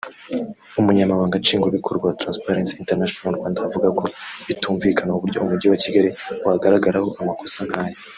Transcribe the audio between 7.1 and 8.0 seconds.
amakosa nk’aya